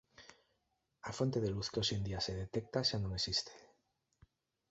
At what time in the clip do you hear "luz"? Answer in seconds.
1.55-1.67